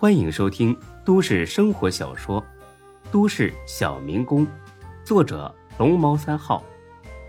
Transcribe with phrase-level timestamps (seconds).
[0.00, 0.74] 欢迎收听
[1.04, 2.40] 都市生活小说
[3.12, 4.46] 《都市小民工》，
[5.04, 6.64] 作者龙猫三号，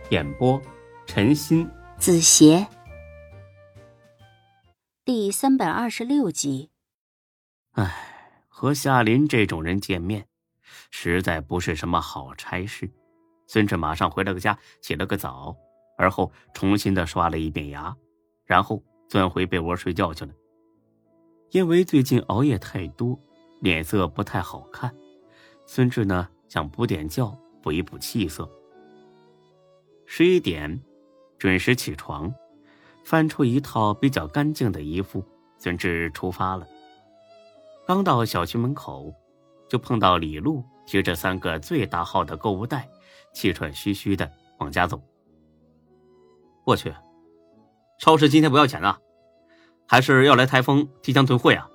[0.09, 0.57] 演播
[1.05, 2.65] 陈鑫、子邪，
[5.03, 6.69] 第三百二十六集。
[7.73, 7.93] 唉，
[8.47, 10.25] 和夏林这种人见面，
[10.91, 12.89] 实在不是什么好差事。
[13.47, 15.53] 孙志马上回了个家，洗了个澡，
[15.97, 17.93] 而后重新的刷了一遍牙，
[18.45, 20.31] 然后钻回被窝睡觉去了。
[21.51, 23.19] 因为最近熬夜太多，
[23.59, 24.93] 脸色不太好看。
[25.65, 28.49] 孙志呢想补点觉，补一补气色。
[30.05, 30.81] 十一点，
[31.37, 32.33] 准时起床，
[33.03, 35.21] 翻出一套比较干净的衣服，
[35.57, 36.65] 孙志出发了。
[37.85, 39.13] 刚到小区门口，
[39.67, 42.89] 就碰到李璐提着三个最大号的购物袋，
[43.33, 45.01] 气喘吁吁的往家走。
[46.65, 46.93] 我去，
[47.99, 48.97] 超市今天不要钱了？
[49.91, 51.67] 还是要来台风提前囤货呀？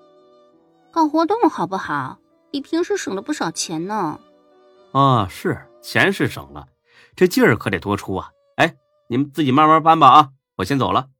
[0.90, 2.18] 搞活动好不好？
[2.50, 4.18] 比平时省了不少钱呢。
[4.92, 6.66] 啊，是钱是省了，
[7.14, 8.30] 这劲儿可得多出啊！
[8.56, 8.74] 哎，
[9.08, 11.10] 你们自己慢慢搬吧啊，我先走了。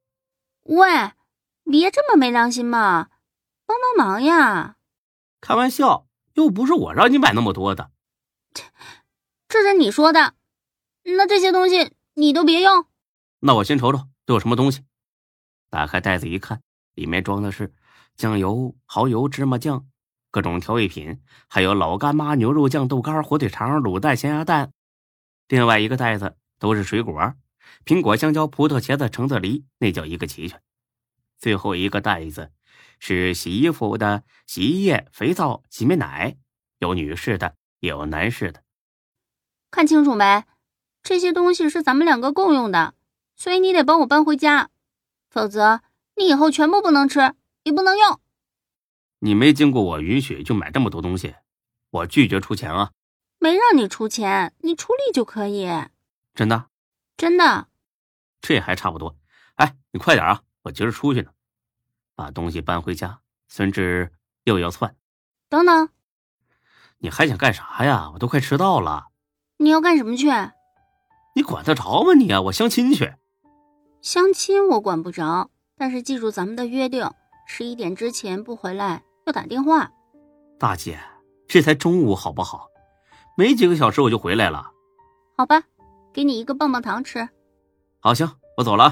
[0.63, 1.11] 喂，
[1.65, 3.09] 别这么没良心嘛，
[3.67, 4.77] 帮帮忙呀！
[5.39, 7.91] 开玩笑，又不是我让你买那么多的。
[9.47, 10.33] 这是你说的，
[11.03, 12.87] 那这些东西你都别用。
[13.41, 14.83] 那我先瞅瞅都有什么东西。
[15.69, 16.63] 打开袋子一看。
[16.97, 17.71] 里面装的是
[18.15, 19.85] 酱油、蚝油、芝麻酱，
[20.31, 24.71] 各种调味品，还有老干妈、牛肉酱、豆干、火腿肠、卤蛋、咸鸭蛋。
[25.47, 27.35] 另外一个袋子都是水果，
[27.85, 30.59] 苹果、香蕉、葡萄、茄子、橙子、梨，那叫一个齐全。
[31.37, 32.51] 最后一个袋子
[32.97, 36.35] 是洗衣服的洗衣液、肥皂、洗面奶，
[36.79, 38.63] 有女士的，也有男士的。
[39.69, 40.45] 看清楚没？
[41.03, 42.95] 这些东西是咱们两个共用的，
[43.35, 44.71] 所以你得帮我搬回家，
[45.29, 45.81] 否则。
[46.17, 48.19] 你以后全部不能吃，也不能用。
[49.19, 51.35] 你没经过我允许就买这么多东西，
[51.91, 52.91] 我拒绝出钱啊！
[53.39, 55.67] 没让你出钱，你出力就可以。
[56.33, 56.65] 真的？
[57.15, 57.67] 真的。
[58.41, 59.15] 这还差不多。
[59.55, 61.31] 哎，你快点啊，我急着出去呢。
[62.15, 64.11] 把东西搬回家，孙志
[64.43, 64.95] 又要窜。
[65.49, 65.89] 等等，
[66.97, 68.09] 你还想干啥呀？
[68.13, 69.09] 我都快迟到了。
[69.57, 70.27] 你要干什么去？
[71.35, 72.41] 你管得着吗你啊？
[72.41, 73.13] 我相亲去。
[74.01, 75.51] 相亲我管不着。
[75.77, 77.07] 但是记住咱们的约定，
[77.45, 79.91] 十一点之前不回来要打电话。
[80.59, 80.97] 大姐，
[81.47, 82.67] 这才中午好不好？
[83.37, 84.71] 没几个小时我就回来了。
[85.37, 85.61] 好吧，
[86.11, 87.29] 给你一个棒棒糖吃。
[87.99, 88.27] 好，行，
[88.57, 88.91] 我走了。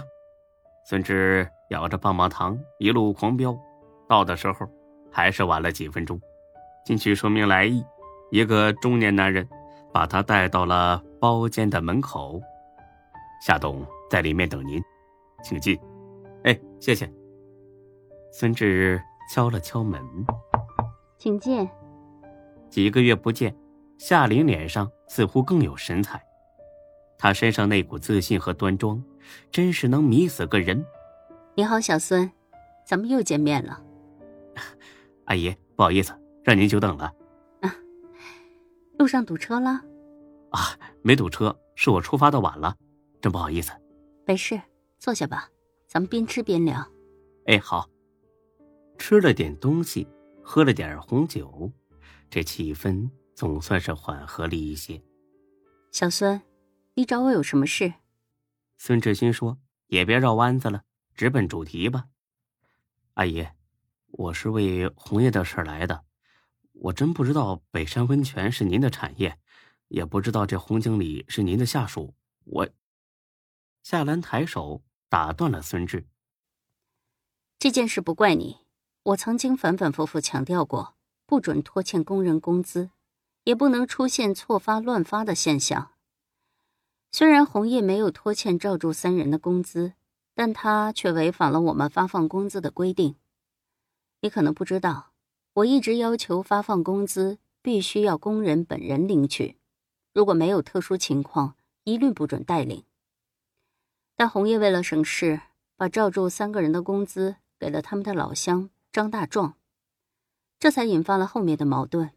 [0.87, 3.57] 孙志咬着棒棒糖一路狂飙，
[4.07, 4.69] 到的时候
[5.11, 6.21] 还是晚了几分钟。
[6.85, 7.83] 进去说明来意，
[8.29, 9.49] 一个中年男人
[9.91, 12.39] 把他带到了包间的门口。
[13.41, 14.79] 夏董在里面等您，
[15.43, 15.75] 请进。
[16.45, 17.11] 哎，谢谢。
[18.31, 19.01] 孙志
[19.31, 19.99] 敲了敲门，
[21.17, 21.67] 请进。
[22.69, 23.55] 几个月不见，
[23.97, 26.23] 夏琳脸上似乎更有神采。
[27.17, 29.03] 她身上那股自信和端庄，
[29.49, 30.85] 真是能迷死个人。
[31.55, 32.29] 你好，小孙，
[32.85, 33.81] 咱们又见面了。
[35.25, 36.13] 阿姨，不好意思，
[36.43, 37.05] 让您久等了。
[37.61, 37.73] 啊，
[38.99, 39.81] 路上堵车了？
[40.51, 42.75] 啊，没堵车，是我出发的晚了，
[43.19, 43.71] 真不好意思。
[44.27, 44.61] 没事，
[44.99, 45.49] 坐下吧。
[45.95, 46.85] 咱们边吃边聊。
[47.45, 47.89] 哎，好。
[48.97, 50.05] 吃了点东西，
[50.43, 51.71] 喝了点红酒，
[52.29, 55.01] 这气氛总算是缓和了一些。
[55.93, 56.41] 小孙，
[56.95, 57.93] 你找我有什么事？
[58.75, 59.57] 孙志新说
[59.87, 62.07] ：“也别绕弯子了，直奔主题吧。”
[63.15, 63.47] 阿姨，
[64.07, 66.03] 我是为红叶的事来的。
[66.73, 69.39] 我真不知道北山温泉是您的产业，
[69.87, 72.13] 也不知道这洪经理是您的下属。
[72.43, 72.67] 我
[73.81, 74.83] 夏兰抬手。
[75.15, 76.05] 打断了孙志。
[77.57, 78.57] 这件事不怪你，
[79.03, 82.89] 我曾经反反复复强调过，不准拖欠工人工资，
[83.45, 85.91] 也不能出现错发乱发的现象。
[87.13, 89.93] 虽然红叶没有拖欠赵柱三人的工资，
[90.33, 93.15] 但他却违反了我们发放工资的规定。
[94.19, 95.13] 你可能不知道，
[95.53, 99.55] 我一直要求发放工资必须要工人本人领取，
[100.13, 102.83] 如果没有特殊情况，一律不准代领。
[104.15, 105.41] 但红叶为了省事，
[105.75, 109.57] 把赵柱三个人的工资给了他们的老乡张大壮，
[110.57, 112.11] 这才引发了后面的矛盾。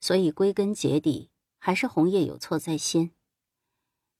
[0.00, 3.10] 所以归根结底，还是红叶有错在先。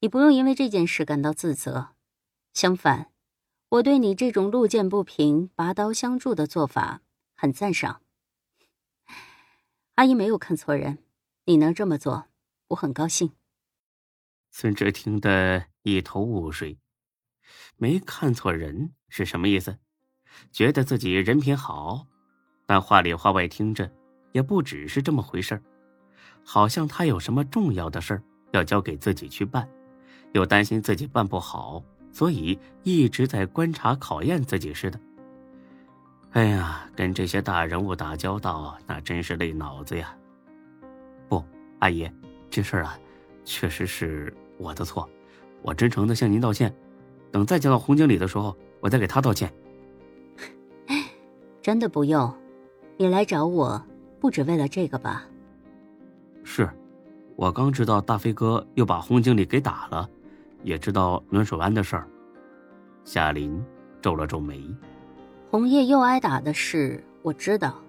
[0.01, 1.89] 你不用因为这件事感到自责，
[2.55, 3.11] 相反，
[3.69, 7.03] 我对你这种路见不平拔刀相助的做法
[7.35, 8.01] 很赞赏。
[9.97, 10.99] 阿姨没有看错人，
[11.45, 12.29] 你能这么做，
[12.69, 13.33] 我很高兴。
[14.51, 16.79] 孙哲听得一头雾水。
[17.77, 19.77] 没看错人是什么意思？
[20.51, 22.07] 觉得自己人品好，
[22.67, 23.91] 但话里话外听着，
[24.33, 25.63] 也不只是这么回事儿，
[26.45, 28.23] 好像他有什么重要的事儿
[28.53, 29.69] 要交给自己去办，
[30.33, 35.01] 又担心自己办不好，所以一直在观察考验自己似的。
[36.33, 40.13] 哎呀，跟这些大人物打交道，那真是累脑子呀。
[41.29, 41.45] 不，
[41.79, 42.11] 阿姨，
[42.51, 42.99] 这事儿啊，
[43.45, 45.09] 确实是我的错，
[45.63, 46.75] 我真诚的向您道歉。
[47.35, 49.53] 等再见到洪经理的时候，我再给他道歉。
[51.61, 52.33] 真的不用，
[52.97, 53.83] 你来找我
[54.21, 55.27] 不只为了这个吧？
[56.45, 56.71] 是，
[57.35, 60.09] 我刚知道大飞哥又把洪经理给打了，
[60.63, 62.09] 也知道暖水湾的事儿。
[63.03, 63.61] 夏林
[64.01, 64.73] 皱了皱眉，
[65.51, 67.83] 红叶又挨打的事我知道。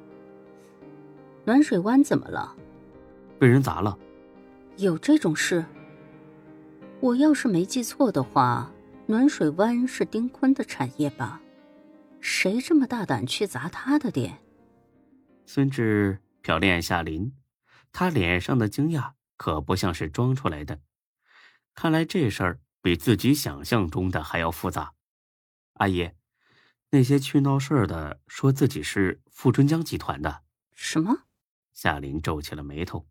[1.44, 2.52] 暖水湾怎么了？
[3.38, 3.96] 被人砸了。
[4.78, 5.64] 有这种事？
[7.00, 8.72] 我要是没记错的话，
[9.08, 11.40] 暖水湾是丁坤的产业吧？
[12.20, 14.42] 谁这么大胆去砸他的店？
[15.46, 17.32] 孙志瞟了眼夏林，
[17.92, 20.82] 他脸上的惊讶可不像是装出来的。
[21.76, 24.94] 看来这事儿比自己想象中的还要复杂。
[25.74, 26.10] 阿姨，
[26.90, 30.42] 那些去闹事儿的说自己是富春江集团的。
[30.74, 31.26] 什么？
[31.74, 33.08] 夏林皱起了眉头，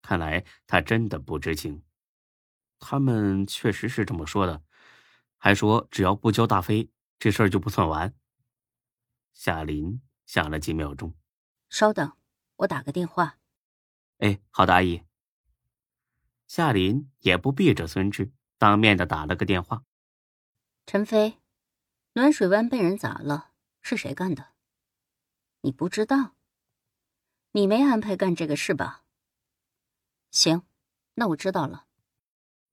[0.00, 1.82] 看来他真的不知情。
[2.78, 4.62] 他们确实是这么说的，
[5.44, 6.88] 还说只要不交大飞，
[7.18, 8.14] 这事儿就不算完。
[9.34, 11.14] 夏林想了几秒钟，
[11.68, 12.16] 稍等，
[12.56, 13.38] 我打个电话。
[14.20, 15.04] 哎，好的，阿姨。
[16.46, 19.84] 夏林也不避着孙志，当面的打了个电话。
[20.86, 21.38] 陈飞，
[22.14, 23.50] 暖水湾被人砸了，
[23.82, 24.54] 是谁干的？
[25.60, 26.36] 你不知道？
[27.50, 29.04] 你没安排干这个事吧？
[30.30, 30.62] 行，
[31.16, 31.86] 那我知道了。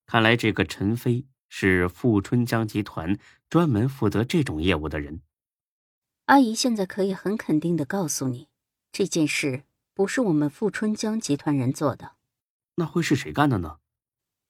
[0.05, 3.19] 看来这个陈飞是富春江集团
[3.49, 5.21] 专门负责这种业务的人。
[6.25, 8.47] 阿姨现在可以很肯定的告诉你，
[8.93, 9.63] 这件事
[9.93, 12.13] 不是我们富春江集团人做的。
[12.75, 13.79] 那会是谁干的呢？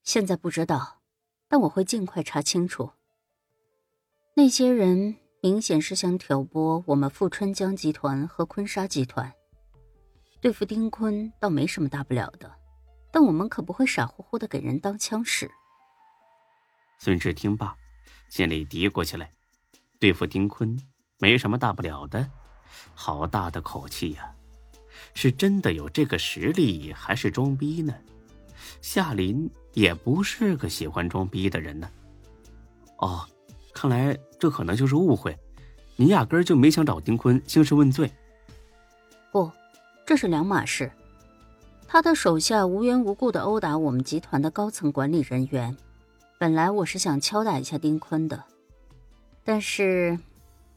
[0.04, 1.02] 现在不知道，
[1.48, 2.92] 但我会尽快查清楚。
[4.34, 9.30] 那些人明显是想挑拨我们富春江集团和坤沙集团。
[10.40, 12.48] 对付丁坤倒没什么大不了的，
[13.10, 15.50] 但我们可不会傻乎乎的给人当枪使。
[17.04, 17.74] 孙志听罢，
[18.28, 19.28] 心里嘀咕起来：
[19.98, 20.78] 对付丁坤。
[21.18, 22.30] 没什么大不了的，
[22.94, 24.32] 好大的口气呀！
[25.12, 27.92] 是真的有这个实力，还是装逼呢？
[28.80, 31.90] 夏林也不是个喜欢装逼的人呢。
[32.98, 33.28] 哦，
[33.74, 35.36] 看来这可能就是误会，
[35.96, 38.08] 你压根儿就没想找丁坤兴师问罪。
[39.32, 39.50] 不，
[40.06, 40.88] 这是两码事。
[41.88, 45.76] 他的手下无缘无故的殴打我们集团的高层管理人员，
[46.42, 48.42] 本来我是想敲打一下丁坤的，
[49.44, 50.18] 但是。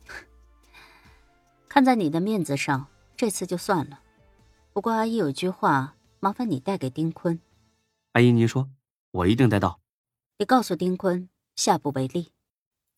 [1.67, 2.85] 看在你的面子上，
[3.17, 3.99] 这次就算了。
[4.73, 7.39] 不过阿姨有句话，麻烦你带给丁坤。
[8.11, 8.69] 阿姨，您说，
[9.09, 9.79] 我一定带到。
[10.37, 12.31] 你告诉丁坤，下不为例。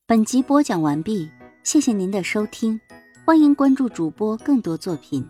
[0.05, 1.31] 本集播讲完毕，
[1.63, 2.77] 谢谢您的收听，
[3.25, 5.25] 欢迎关注主播更多作品。